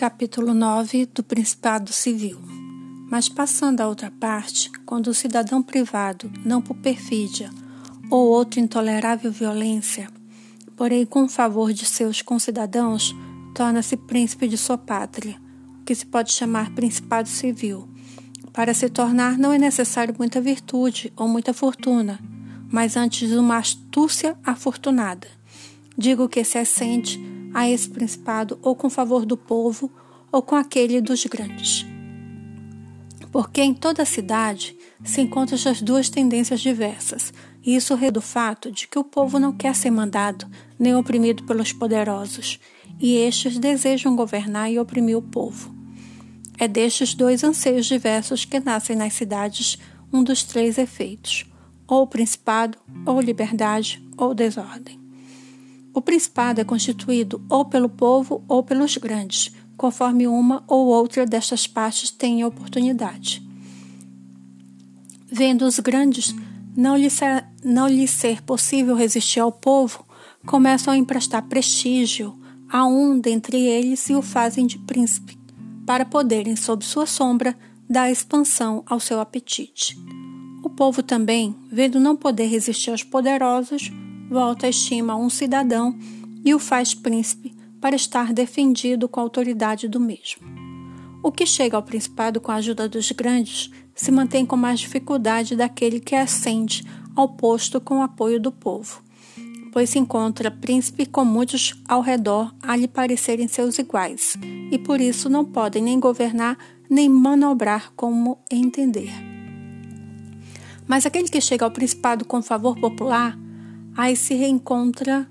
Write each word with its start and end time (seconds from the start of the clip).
Capítulo 0.00 0.54
9 0.54 1.04
do 1.14 1.22
Principado 1.22 1.92
Civil. 1.92 2.38
Mas 3.10 3.28
passando 3.28 3.82
à 3.82 3.86
outra 3.86 4.10
parte, 4.10 4.70
quando 4.86 5.08
o 5.08 5.14
cidadão 5.14 5.62
privado, 5.62 6.32
não 6.42 6.62
por 6.62 6.74
perfídia 6.78 7.50
ou 8.10 8.28
outra 8.28 8.60
intolerável 8.60 9.30
violência, 9.30 10.08
porém 10.74 11.04
com 11.04 11.28
favor 11.28 11.74
de 11.74 11.84
seus 11.84 12.22
concidadãos, 12.22 13.14
torna-se 13.54 13.94
príncipe 13.94 14.48
de 14.48 14.56
sua 14.56 14.78
pátria, 14.78 15.38
que 15.84 15.94
se 15.94 16.06
pode 16.06 16.32
chamar 16.32 16.74
Principado 16.74 17.28
Civil. 17.28 17.86
Para 18.54 18.72
se 18.72 18.88
tornar 18.88 19.36
não 19.36 19.52
é 19.52 19.58
necessário 19.58 20.14
muita 20.16 20.40
virtude 20.40 21.12
ou 21.14 21.28
muita 21.28 21.52
fortuna, 21.52 22.18
mas 22.72 22.96
antes 22.96 23.32
uma 23.32 23.58
astúcia 23.58 24.34
afortunada. 24.42 25.28
Digo 25.94 26.26
que 26.26 26.42
se 26.42 26.56
assente 26.56 27.20
a 27.52 27.68
esse 27.68 27.88
principado 27.88 28.58
ou 28.62 28.74
com 28.74 28.88
favor 28.88 29.26
do 29.26 29.36
povo 29.36 29.90
ou 30.32 30.42
com 30.42 30.56
aquele 30.56 31.00
dos 31.00 31.24
grandes. 31.26 31.86
Porque 33.32 33.62
em 33.62 33.72
toda 33.74 34.02
a 34.02 34.06
cidade 34.06 34.76
se 35.04 35.20
encontram 35.20 35.58
as 35.70 35.80
duas 35.80 36.08
tendências 36.08 36.60
diversas, 36.60 37.32
e 37.64 37.76
isso 37.76 37.94
rei 37.94 38.10
do 38.10 38.20
fato 38.20 38.70
de 38.70 38.88
que 38.88 38.98
o 38.98 39.04
povo 39.04 39.38
não 39.38 39.52
quer 39.52 39.74
ser 39.74 39.90
mandado 39.90 40.46
nem 40.78 40.94
oprimido 40.94 41.44
pelos 41.44 41.72
poderosos, 41.72 42.58
e 42.98 43.16
estes 43.16 43.58
desejam 43.58 44.16
governar 44.16 44.70
e 44.70 44.78
oprimir 44.78 45.16
o 45.16 45.22
povo. 45.22 45.74
É 46.58 46.68
destes 46.68 47.14
dois 47.14 47.42
anseios 47.42 47.86
diversos 47.86 48.44
que 48.44 48.60
nascem 48.60 48.94
nas 48.94 49.14
cidades 49.14 49.78
um 50.12 50.22
dos 50.22 50.42
três 50.42 50.76
efeitos: 50.76 51.46
ou 51.86 52.06
principado, 52.06 52.76
ou 53.06 53.20
liberdade, 53.20 54.06
ou 54.16 54.34
desordem. 54.34 55.00
O 55.94 56.02
principado 56.02 56.60
é 56.60 56.64
constituído 56.64 57.42
ou 57.48 57.64
pelo 57.64 57.88
povo 57.88 58.44
ou 58.46 58.62
pelos 58.62 58.96
grandes, 58.96 59.52
conforme 59.80 60.28
uma 60.28 60.62
ou 60.68 60.88
outra 60.88 61.24
destas 61.24 61.66
partes 61.66 62.10
tenha 62.10 62.46
oportunidade. 62.46 63.42
Vendo 65.26 65.64
os 65.64 65.78
grandes 65.78 66.34
não 66.76 66.98
lhe, 66.98 67.08
ser, 67.08 67.46
não 67.64 67.88
lhe 67.88 68.06
ser 68.06 68.42
possível 68.42 68.94
resistir 68.94 69.40
ao 69.40 69.50
povo, 69.50 70.04
começam 70.44 70.92
a 70.92 70.98
emprestar 70.98 71.48
prestígio 71.48 72.38
a 72.68 72.84
um 72.84 73.18
dentre 73.18 73.56
eles 73.56 74.06
e 74.10 74.14
o 74.14 74.20
fazem 74.20 74.66
de 74.66 74.78
príncipe, 74.80 75.38
para 75.86 76.04
poderem, 76.04 76.56
sob 76.56 76.84
sua 76.84 77.06
sombra, 77.06 77.56
dar 77.88 78.12
expansão 78.12 78.84
ao 78.84 79.00
seu 79.00 79.18
apetite. 79.18 79.96
O 80.62 80.68
povo 80.68 81.02
também, 81.02 81.56
vendo 81.72 81.98
não 81.98 82.14
poder 82.14 82.48
resistir 82.48 82.90
aos 82.90 83.02
poderosos, 83.02 83.90
volta 84.28 84.66
a 84.66 84.68
estima 84.68 85.14
a 85.14 85.16
um 85.16 85.30
cidadão 85.30 85.98
e 86.44 86.52
o 86.54 86.58
faz 86.58 86.92
príncipe 86.92 87.58
para 87.80 87.96
estar 87.96 88.32
defendido 88.32 89.08
com 89.08 89.20
a 89.20 89.22
autoridade 89.22 89.88
do 89.88 89.98
mesmo. 89.98 90.42
O 91.22 91.30
que 91.30 91.46
chega 91.46 91.76
ao 91.76 91.82
principado 91.82 92.40
com 92.40 92.50
a 92.50 92.56
ajuda 92.56 92.88
dos 92.88 93.10
grandes 93.12 93.70
se 93.94 94.10
mantém 94.10 94.46
com 94.46 94.56
mais 94.56 94.80
dificuldade 94.80 95.54
daquele 95.54 96.00
que 96.00 96.14
ascende 96.14 96.84
ao 97.14 97.28
posto 97.28 97.80
com 97.80 97.98
o 97.98 98.02
apoio 98.02 98.40
do 98.40 98.50
povo, 98.50 99.02
pois 99.72 99.90
se 99.90 99.98
encontra 99.98 100.50
príncipe 100.50 101.04
com 101.04 101.24
muitos 101.24 101.74
ao 101.86 102.00
redor 102.00 102.54
a 102.62 102.74
lhe 102.76 102.88
parecerem 102.88 103.48
seus 103.48 103.78
iguais, 103.78 104.36
e 104.70 104.78
por 104.78 105.00
isso 105.00 105.28
não 105.28 105.44
podem 105.44 105.82
nem 105.82 106.00
governar 106.00 106.56
nem 106.88 107.08
manobrar 107.08 107.92
como 107.94 108.38
entender. 108.50 109.12
Mas 110.88 111.06
aquele 111.06 111.28
que 111.28 111.40
chega 111.40 111.64
ao 111.64 111.70
principado 111.70 112.24
com 112.24 112.42
favor 112.42 112.76
popular 112.76 113.38
aí 113.96 114.16
se 114.16 114.34
reencontra 114.34 115.28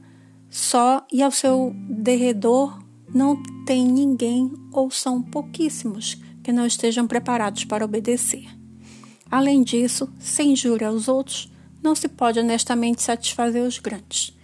só 0.50 1.06
e 1.12 1.22
ao 1.22 1.32
seu 1.32 1.74
derredor 1.88 2.82
não 3.14 3.42
tem 3.66 3.86
ninguém 3.86 4.52
ou 4.72 4.90
são 4.90 5.22
pouquíssimos 5.22 6.18
que 6.44 6.52
não 6.52 6.66
estejam 6.66 7.08
preparados 7.08 7.66
para 7.66 7.86
obedecer. 7.86 8.46
Além 9.30 9.62
disso, 9.62 10.12
sem 10.20 10.54
injúria 10.54 10.88
aos 10.88 11.08
outros, 11.08 11.52
não 11.84 11.94
se 11.94 12.08
pode 12.08 12.40
honestamente 12.40 13.02
satisfazer 13.02 13.64
os 13.64 13.78
grandes, 13.78 14.36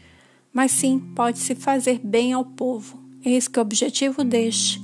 mas 0.54 0.72
sim 0.72 1.00
pode-se 1.16 1.56
fazer 1.56 2.00
bem 2.04 2.34
ao 2.34 2.46
povo. 2.46 3.04
Eis 3.24 3.48
que 3.48 3.58
o 3.58 3.62
objetivo 3.62 4.24
deste 4.24 4.80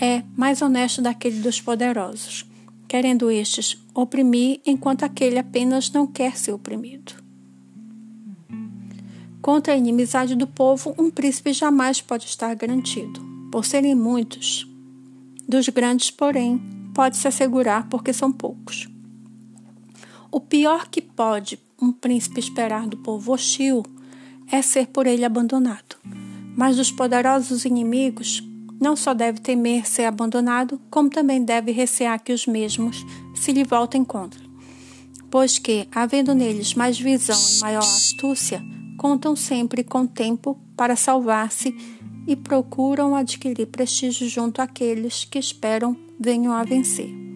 é 0.00 0.22
mais 0.36 0.62
honesto 0.62 1.02
daquele 1.02 1.40
dos 1.40 1.60
poderosos, 1.60 2.46
querendo 2.86 3.30
estes 3.30 3.76
oprimir 3.94 4.60
enquanto 4.64 5.02
aquele 5.02 5.38
apenas 5.38 5.90
não 5.90 6.06
quer 6.06 6.36
ser 6.36 6.52
oprimido. 6.52 7.25
Contra 9.46 9.74
a 9.74 9.76
inimizade 9.76 10.34
do 10.34 10.44
povo, 10.44 10.92
um 10.98 11.08
príncipe 11.08 11.52
jamais 11.52 12.00
pode 12.00 12.26
estar 12.26 12.52
garantido, 12.56 13.24
por 13.52 13.64
serem 13.64 13.94
muitos. 13.94 14.68
Dos 15.48 15.68
grandes, 15.68 16.10
porém, 16.10 16.60
pode-se 16.92 17.28
assegurar 17.28 17.88
porque 17.88 18.12
são 18.12 18.32
poucos. 18.32 18.88
O 20.32 20.40
pior 20.40 20.88
que 20.88 21.00
pode 21.00 21.60
um 21.80 21.92
príncipe 21.92 22.40
esperar 22.40 22.88
do 22.88 22.96
povo 22.96 23.32
hostil 23.32 23.84
é 24.50 24.60
ser 24.62 24.88
por 24.88 25.06
ele 25.06 25.24
abandonado. 25.24 25.94
Mas 26.56 26.74
dos 26.74 26.90
poderosos 26.90 27.64
inimigos, 27.64 28.42
não 28.80 28.96
só 28.96 29.14
deve 29.14 29.38
temer 29.38 29.86
ser 29.86 30.06
abandonado, 30.06 30.80
como 30.90 31.08
também 31.08 31.44
deve 31.44 31.70
recear 31.70 32.20
que 32.20 32.32
os 32.32 32.48
mesmos 32.48 33.06
se 33.36 33.52
lhe 33.52 33.62
voltem 33.62 34.02
contra. 34.02 34.40
Pois 35.30 35.56
que, 35.56 35.86
havendo 35.94 36.34
neles 36.34 36.74
mais 36.74 36.98
visão 36.98 37.38
e 37.38 37.60
maior 37.60 37.84
astúcia, 37.84 38.60
contam 38.96 39.36
sempre 39.36 39.84
com 39.84 40.06
tempo 40.06 40.58
para 40.76 40.96
salvar-se 40.96 41.74
e 42.26 42.34
procuram 42.34 43.14
adquirir 43.14 43.66
prestígio 43.66 44.28
junto 44.28 44.60
àqueles 44.60 45.24
que 45.24 45.38
esperam 45.38 45.96
venham 46.18 46.52
a 46.52 46.64
vencer. 46.64 47.26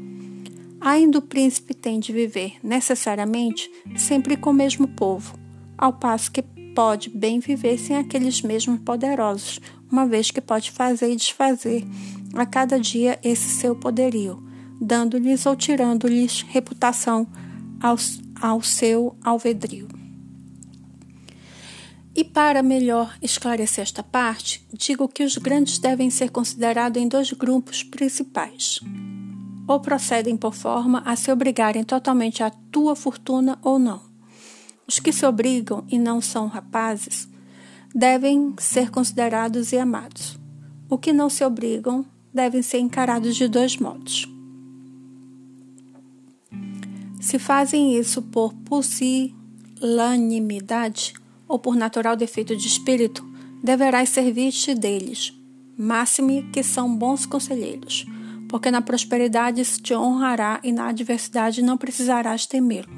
Ainda 0.81 1.19
o 1.19 1.22
príncipe 1.22 1.75
tem 1.75 2.00
de 2.00 2.12
viver 2.12 2.54
necessariamente 2.62 3.70
sempre 3.97 4.37
com 4.37 4.50
o 4.50 4.54
mesmo 4.54 4.88
povo, 4.88 5.38
ao 5.76 5.93
passo 5.93 6.32
que 6.32 6.43
pode 6.75 7.10
bem 7.10 7.38
viver 7.38 7.78
sem 7.78 7.97
aqueles 7.97 8.41
mesmos 8.41 8.81
poderosos, 8.81 9.60
uma 9.91 10.06
vez 10.06 10.31
que 10.31 10.41
pode 10.41 10.70
fazer 10.70 11.12
e 11.12 11.16
desfazer 11.16 11.84
a 12.34 12.47
cada 12.47 12.78
dia 12.78 13.19
esse 13.22 13.49
seu 13.50 13.76
poderio, 13.76 14.43
dando-lhes 14.81 15.44
ou 15.44 15.54
tirando-lhes 15.54 16.43
reputação 16.49 17.26
ao, 17.82 17.97
ao 18.41 18.62
seu 18.62 19.15
alvedrio. 19.22 20.00
E 22.15 22.25
para 22.25 22.62
melhor 22.62 23.16
esclarecer 23.22 23.82
esta 23.82 24.03
parte, 24.03 24.66
digo 24.72 25.09
que 25.09 25.22
os 25.22 25.37
grandes 25.37 25.78
devem 25.78 26.10
ser 26.10 26.31
considerados 26.31 27.00
em 27.00 27.06
dois 27.06 27.32
grupos 27.32 27.82
principais. 27.82 28.81
Ou 29.69 29.81
procedem 29.81 30.37
por 30.37 30.54
forma 30.54 31.03
a 31.06 31.15
se 31.15 31.31
obrigarem 31.31 31.84
totalmente 31.84 32.43
à 32.43 32.50
tua 32.50 32.97
fortuna 32.97 33.59
ou 33.62 33.78
não. 33.78 34.00
Os 34.87 34.99
que 34.99 35.12
se 35.12 35.25
obrigam 35.25 35.84
e 35.88 35.99
não 35.99 36.20
são 36.20 36.49
rapazes 36.49 37.28
devem 37.94 38.54
ser 38.59 38.91
considerados 38.91 39.72
e 39.72 39.78
amados. 39.78 40.38
O 40.88 40.99
que 40.99 41.12
não 41.12 41.31
se 41.31 41.44
obrigam 41.44 42.04
devem 42.34 42.62
ser 42.62 42.78
encarados 42.78 43.37
de 43.37 43.47
dois 43.47 43.76
modos. 43.76 44.28
Se 47.20 47.38
fazem 47.38 47.97
isso 47.97 48.20
por 48.22 48.53
pusilanimidade, 48.54 51.15
ou 51.50 51.59
por 51.59 51.75
natural 51.75 52.15
defeito 52.15 52.56
de 52.56 52.69
espírito, 52.69 53.28
deverás 53.61 54.09
servir-te 54.11 54.72
deles, 54.72 55.34
máxime 55.77 56.44
que 56.53 56.62
são 56.62 56.94
bons 56.97 57.27
conselheiros, 57.27 58.06
porque 58.49 58.71
na 58.71 58.81
prosperidade 58.81 59.65
se 59.65 59.83
te 59.83 59.93
honrará 59.93 60.61
e 60.62 60.71
na 60.71 60.87
adversidade 60.87 61.61
não 61.61 61.77
precisarás 61.77 62.47
temê-lo. 62.47 62.88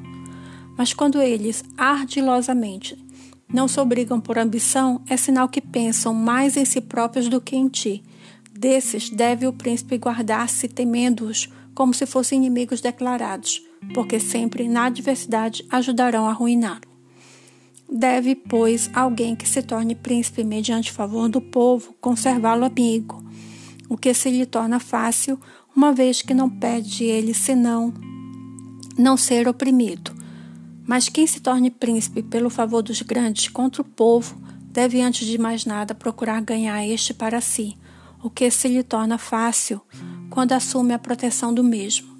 Mas 0.76 0.92
quando 0.92 1.22
eles 1.22 1.64
ardilosamente 1.78 3.02
não 3.50 3.66
se 3.66 3.80
obrigam 3.80 4.20
por 4.20 4.38
ambição, 4.38 5.02
é 5.08 5.16
sinal 5.16 5.48
que 5.48 5.60
pensam 5.60 6.12
mais 6.12 6.54
em 6.54 6.66
si 6.66 6.80
próprios 6.82 7.30
do 7.30 7.40
que 7.40 7.56
em 7.56 7.68
ti. 7.68 8.02
Desses 8.52 9.08
deve 9.08 9.46
o 9.46 9.52
príncipe 9.52 9.96
guardar-se 9.96 10.68
temendo-os 10.68 11.50
como 11.74 11.94
se 11.94 12.04
fossem 12.04 12.38
inimigos 12.38 12.82
declarados, 12.82 13.62
porque 13.94 14.20
sempre 14.20 14.68
na 14.68 14.84
adversidade 14.84 15.64
ajudarão 15.70 16.26
a 16.26 16.30
arruiná-lo. 16.30 16.91
Deve, 17.94 18.34
pois, 18.34 18.88
alguém 18.94 19.36
que 19.36 19.46
se 19.46 19.62
torne 19.62 19.94
príncipe 19.94 20.42
mediante 20.42 20.90
favor 20.90 21.28
do 21.28 21.42
povo 21.42 21.94
conservá-lo 22.00 22.64
amigo, 22.64 23.22
o 23.86 23.98
que 23.98 24.14
se 24.14 24.30
lhe 24.30 24.46
torna 24.46 24.80
fácil, 24.80 25.38
uma 25.76 25.92
vez 25.92 26.22
que 26.22 26.32
não 26.32 26.48
pede 26.48 27.04
ele 27.04 27.34
senão 27.34 27.92
não 28.96 29.14
ser 29.14 29.46
oprimido. 29.46 30.10
Mas 30.86 31.10
quem 31.10 31.26
se 31.26 31.40
torne 31.40 31.70
príncipe 31.70 32.22
pelo 32.22 32.48
favor 32.48 32.82
dos 32.82 33.02
grandes 33.02 33.48
contra 33.48 33.82
o 33.82 33.84
povo, 33.84 34.40
deve 34.70 35.02
antes 35.02 35.26
de 35.26 35.36
mais 35.36 35.66
nada 35.66 35.94
procurar 35.94 36.40
ganhar 36.40 36.82
este 36.86 37.12
para 37.12 37.42
si, 37.42 37.76
o 38.22 38.30
que 38.30 38.50
se 38.50 38.68
lhe 38.68 38.82
torna 38.82 39.18
fácil 39.18 39.82
quando 40.30 40.52
assume 40.52 40.94
a 40.94 40.98
proteção 40.98 41.52
do 41.52 41.62
mesmo. 41.62 42.10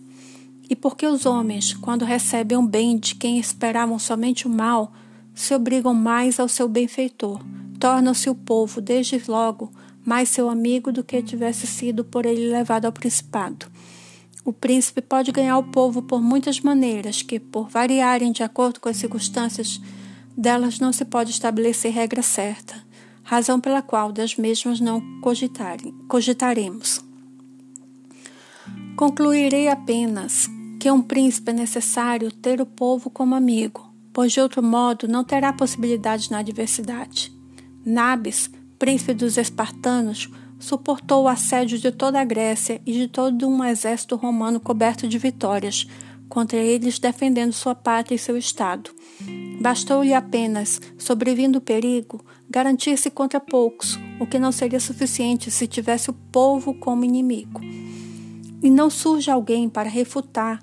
E 0.69 0.77
porque 0.77 1.07
os 1.07 1.25
homens, 1.25 1.73
quando 1.73 2.05
recebem 2.05 2.59
o 2.59 2.63
bem 2.63 2.99
de 2.99 3.15
quem 3.15 3.39
esperavam 3.39 3.99
somente 3.99 4.47
o 4.47 4.51
mal, 4.51 4.93
se 5.35 5.55
obrigam 5.55 5.95
mais 5.95 6.39
ao 6.39 6.49
seu 6.49 6.69
benfeitor, 6.69 7.41
tornam-se 7.79 8.29
o 8.29 8.35
povo, 8.35 8.81
desde 8.81 9.23
logo, 9.27 9.73
mais 10.05 10.29
seu 10.29 10.51
amigo 10.51 10.93
do 10.93 11.05
que 11.05 11.23
tivesse 11.23 11.67
sido 11.67 12.05
por 12.05 12.27
ele 12.27 12.51
levado 12.51 12.87
ao 12.87 12.93
principado. 12.93 13.67
O 14.45 14.53
príncipe 14.53 15.01
pode 15.01 15.31
ganhar 15.31 15.57
o 15.57 15.65
povo 15.65 16.03
por 16.03 16.21
muitas 16.21 16.61
maneiras, 16.61 17.23
que, 17.23 17.39
por 17.39 17.69
variarem 17.69 18.33
de 18.33 18.43
acordo 18.43 18.81
com 18.81 18.89
as 18.89 18.97
circunstâncias, 18.97 19.81
delas 20.37 20.81
não 20.81 20.93
se 20.93 21.05
pode 21.05 21.31
estabelecer 21.31 21.93
regra 21.93 22.23
certa, 22.23 22.75
razão 23.23 23.61
pela 23.61 23.81
qual 23.81 24.11
das 24.11 24.37
mesmas 24.37 24.81
não 24.81 25.01
cogitaremos. 26.09 27.05
Concluirei 28.97 29.69
apenas 29.69 30.49
que 30.81 30.91
um 30.91 31.01
príncipe 31.01 31.51
é 31.51 31.55
necessário 31.55 32.33
ter 32.33 32.61
o 32.61 32.67
povo 32.67 33.09
como 33.09 33.37
amigo, 33.37 33.92
pois 34.13 34.33
de 34.33 34.41
outro 34.41 34.63
modo 34.63 35.09
não 35.09 35.25
terá 35.25 35.53
possibilidade 35.53 36.31
na 36.31 36.39
adversidade. 36.39 37.33
Nabis, 37.85 38.51
príncipe 38.79 39.15
dos 39.15 39.37
espartanos, 39.37 40.29
suportou 40.59 41.25
o 41.25 41.29
assédio 41.29 41.79
de 41.79 41.91
toda 41.91 42.21
a 42.21 42.25
Grécia 42.25 42.81
e 42.87 42.93
de 42.93 43.09
todo 43.09 43.49
um 43.49 43.65
exército 43.65 44.15
romano 44.17 44.61
coberto 44.61 45.09
de 45.09 45.19
vitórias, 45.19 45.87
contra 46.29 46.59
eles 46.59 46.99
defendendo 46.99 47.53
sua 47.53 47.75
pátria 47.75 48.15
e 48.15 48.19
seu 48.19 48.39
estado. 48.39 48.91
Bastou-lhe 49.61 50.15
apenas, 50.15 50.81
sobrevindo 50.97 51.59
o 51.59 51.61
perigo, 51.61 52.25
garantir-se 52.49 53.11
contra 53.11 53.39
poucos, 53.39 53.99
o 54.19 54.27
que 54.27 54.39
não 54.39 54.51
seria 54.51 54.81
suficiente 54.81 55.51
se 55.51 55.67
tivesse 55.67 56.11
o 56.11 56.15
povo 56.15 56.73
como 56.73 57.05
inimigo. 57.05 57.61
E 58.63 58.71
não 58.71 58.89
surge 58.89 59.31
alguém 59.31 59.69
para 59.69 59.89
refutar 59.89 60.63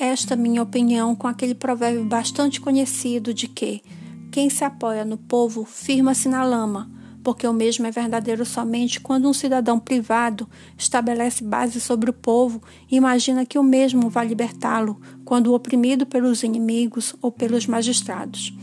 esta 0.00 0.34
minha 0.34 0.62
opinião 0.62 1.14
com 1.14 1.28
aquele 1.28 1.54
provérbio 1.54 2.04
bastante 2.04 2.60
conhecido 2.60 3.34
de 3.34 3.46
que 3.46 3.82
quem 4.30 4.48
se 4.48 4.64
apoia 4.64 5.04
no 5.04 5.18
povo 5.18 5.64
firma-se 5.64 6.28
na 6.28 6.42
lama 6.42 6.90
porque 7.22 7.46
o 7.46 7.52
mesmo 7.52 7.86
é 7.86 7.90
verdadeiro 7.90 8.44
somente 8.44 9.00
quando 9.00 9.28
um 9.28 9.32
cidadão 9.32 9.78
privado 9.78 10.48
estabelece 10.76 11.44
base 11.44 11.80
sobre 11.80 12.10
o 12.10 12.14
povo 12.14 12.62
e 12.90 12.96
imagina 12.96 13.44
que 13.44 13.58
o 13.58 13.62
mesmo 13.62 14.08
vai 14.08 14.26
libertá-lo 14.26 15.00
quando 15.24 15.52
oprimido 15.52 16.06
pelos 16.06 16.42
inimigos 16.42 17.14
ou 17.20 17.30
pelos 17.30 17.66
magistrados. 17.66 18.54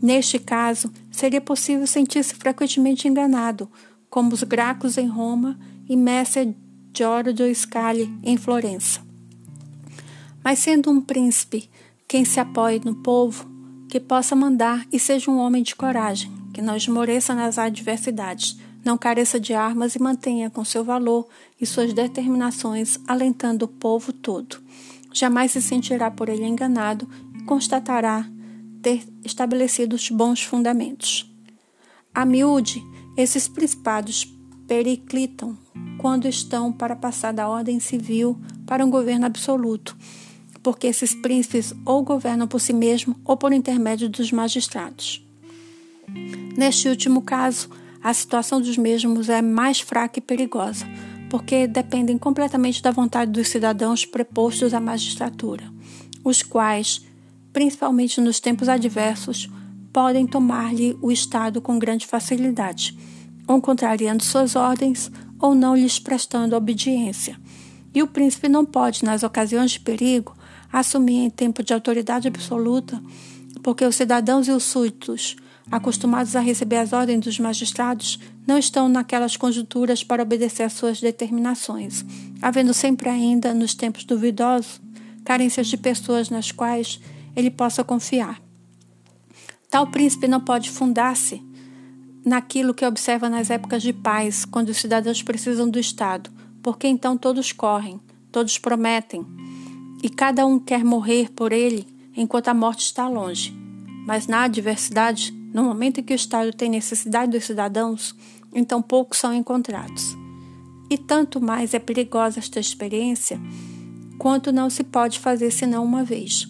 Neste 0.00 0.38
caso, 0.38 0.90
seria 1.10 1.40
possível 1.40 1.86
sentir-se 1.86 2.34
frequentemente 2.34 3.06
enganado, 3.06 3.70
como 4.10 4.32
os 4.32 4.42
Gracos 4.42 4.98
em 4.98 5.06
Roma 5.06 5.58
e 5.88 5.96
Messer 5.96 6.54
Giorgio 6.94 7.54
Scali 7.54 8.12
em 8.22 8.36
Florença. 8.36 9.11
Mas 10.44 10.58
sendo 10.58 10.90
um 10.90 11.00
príncipe 11.00 11.68
quem 12.08 12.24
se 12.24 12.40
apoie 12.40 12.80
no 12.84 12.96
povo, 12.96 13.50
que 13.88 14.00
possa 14.00 14.34
mandar 14.34 14.86
e 14.92 14.98
seja 14.98 15.30
um 15.30 15.38
homem 15.38 15.62
de 15.62 15.74
coragem, 15.74 16.30
que 16.52 16.60
não 16.60 16.76
esmoreça 16.76 17.34
nas 17.34 17.58
adversidades, 17.58 18.58
não 18.84 18.98
careça 18.98 19.38
de 19.38 19.54
armas 19.54 19.94
e 19.94 20.02
mantenha 20.02 20.50
com 20.50 20.64
seu 20.64 20.82
valor 20.82 21.28
e 21.60 21.64
suas 21.64 21.92
determinações 21.92 22.98
alentando 23.06 23.64
o 23.64 23.68
povo 23.68 24.12
todo. 24.12 24.60
Jamais 25.12 25.52
se 25.52 25.62
sentirá 25.62 26.10
por 26.10 26.28
ele 26.28 26.44
enganado 26.44 27.08
e 27.38 27.44
constatará 27.44 28.28
ter 28.82 29.06
estabelecido 29.24 29.94
os 29.94 30.10
bons 30.10 30.42
fundamentos. 30.42 31.30
A 32.14 32.24
miúde, 32.24 32.82
esses 33.16 33.46
principados 33.46 34.24
periclitam 34.66 35.56
quando 35.98 36.26
estão 36.26 36.72
para 36.72 36.96
passar 36.96 37.32
da 37.32 37.48
ordem 37.48 37.78
civil 37.78 38.38
para 38.66 38.84
um 38.84 38.90
governo 38.90 39.26
absoluto, 39.26 39.96
porque 40.62 40.86
esses 40.86 41.14
príncipes 41.14 41.74
ou 41.84 42.02
governam 42.02 42.46
por 42.46 42.60
si 42.60 42.72
mesmos 42.72 43.16
ou 43.24 43.36
por 43.36 43.52
intermédio 43.52 44.08
dos 44.08 44.30
magistrados. 44.30 45.26
Neste 46.56 46.88
último 46.88 47.22
caso, 47.22 47.68
a 48.02 48.12
situação 48.12 48.60
dos 48.60 48.76
mesmos 48.76 49.28
é 49.28 49.40
mais 49.40 49.80
fraca 49.80 50.18
e 50.18 50.22
perigosa, 50.22 50.86
porque 51.30 51.66
dependem 51.66 52.18
completamente 52.18 52.82
da 52.82 52.90
vontade 52.90 53.30
dos 53.30 53.48
cidadãos 53.48 54.04
prepostos 54.04 54.74
à 54.74 54.80
magistratura, 54.80 55.64
os 56.22 56.42
quais, 56.42 57.02
principalmente 57.52 58.20
nos 58.20 58.38
tempos 58.38 58.68
adversos, 58.68 59.48
podem 59.92 60.26
tomar-lhe 60.26 60.96
o 61.00 61.10
Estado 61.10 61.60
com 61.60 61.78
grande 61.78 62.06
facilidade, 62.06 62.96
ou 63.46 63.60
contrariando 63.60 64.24
suas 64.24 64.56
ordens, 64.56 65.10
ou 65.38 65.54
não 65.54 65.76
lhes 65.76 65.98
prestando 65.98 66.56
obediência. 66.56 67.38
E 67.94 68.02
o 68.02 68.06
príncipe 68.06 68.48
não 68.48 68.64
pode, 68.64 69.04
nas 69.04 69.22
ocasiões 69.22 69.72
de 69.72 69.80
perigo, 69.80 70.34
assumir 70.72 71.18
em 71.18 71.30
tempo 71.30 71.62
de 71.62 71.74
autoridade 71.74 72.26
absoluta, 72.26 73.02
porque 73.62 73.84
os 73.84 73.94
cidadãos 73.94 74.48
e 74.48 74.50
os 74.50 74.64
súditos 74.64 75.36
acostumados 75.70 76.34
a 76.34 76.40
receber 76.40 76.76
as 76.76 76.92
ordens 76.92 77.20
dos 77.20 77.38
magistrados, 77.38 78.18
não 78.46 78.58
estão 78.58 78.88
naquelas 78.88 79.36
conjunturas 79.36 80.02
para 80.02 80.22
obedecer 80.22 80.64
às 80.64 80.72
suas 80.72 81.00
determinações, 81.00 82.04
havendo 82.40 82.74
sempre 82.74 83.08
ainda, 83.08 83.54
nos 83.54 83.74
tempos 83.74 84.04
duvidosos, 84.04 84.80
carências 85.24 85.68
de 85.68 85.76
pessoas 85.76 86.30
nas 86.30 86.50
quais 86.50 87.00
ele 87.36 87.50
possa 87.50 87.84
confiar. 87.84 88.42
Tal 89.70 89.86
príncipe 89.86 90.26
não 90.26 90.40
pode 90.40 90.70
fundar-se 90.70 91.42
naquilo 92.24 92.74
que 92.74 92.84
observa 92.84 93.28
nas 93.28 93.50
épocas 93.50 93.82
de 93.82 93.92
paz, 93.92 94.44
quando 94.44 94.68
os 94.68 94.76
cidadãos 94.76 95.22
precisam 95.22 95.68
do 95.68 95.78
Estado, 95.78 96.30
porque 96.62 96.86
então 96.86 97.16
todos 97.16 97.52
correm, 97.52 98.00
todos 98.30 98.58
prometem, 98.58 99.24
e 100.02 100.10
cada 100.10 100.44
um 100.44 100.58
quer 100.58 100.84
morrer 100.84 101.30
por 101.30 101.52
ele 101.52 101.86
enquanto 102.16 102.48
a 102.48 102.54
morte 102.54 102.80
está 102.80 103.08
longe. 103.08 103.54
Mas 104.06 104.26
na 104.26 104.42
adversidade, 104.42 105.32
no 105.54 105.62
momento 105.62 106.00
em 106.00 106.02
que 106.02 106.12
o 106.12 106.16
Estado 106.16 106.52
tem 106.52 106.68
necessidade 106.68 107.30
dos 107.30 107.44
cidadãos, 107.44 108.14
então 108.52 108.82
poucos 108.82 109.18
são 109.18 109.32
encontrados. 109.32 110.16
E 110.90 110.98
tanto 110.98 111.40
mais 111.40 111.72
é 111.72 111.78
perigosa 111.78 112.38
esta 112.38 112.58
experiência, 112.60 113.40
quanto 114.18 114.52
não 114.52 114.68
se 114.68 114.84
pode 114.84 115.18
fazer 115.18 115.50
senão 115.50 115.84
uma 115.84 116.04
vez. 116.04 116.46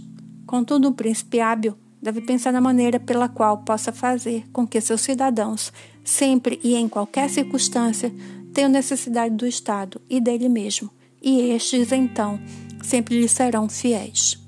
Contudo, 0.46 0.88
o 0.88 0.92
príncipe 0.92 1.40
hábil 1.40 1.76
deve 2.00 2.20
pensar 2.20 2.52
na 2.52 2.60
maneira 2.60 2.98
pela 2.98 3.28
qual 3.28 3.58
possa 3.58 3.92
fazer 3.92 4.44
com 4.52 4.66
que 4.66 4.80
seus 4.80 5.02
cidadãos, 5.02 5.72
sempre 6.02 6.58
e 6.64 6.74
em 6.74 6.88
qualquer 6.88 7.30
circunstância, 7.30 8.12
tenham 8.52 8.70
necessidade 8.70 9.34
do 9.34 9.46
Estado 9.46 10.00
e 10.10 10.20
dele 10.20 10.48
mesmo, 10.48 10.90
e 11.22 11.52
estes, 11.52 11.92
então, 11.92 12.40
sempre 12.82 13.20
lhe 13.20 13.28
serão 13.28 13.68
fiéis. 13.68 14.41